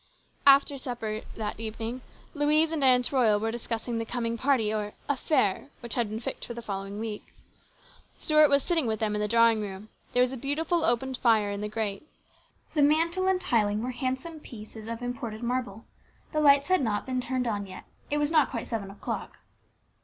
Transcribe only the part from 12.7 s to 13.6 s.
The mantel and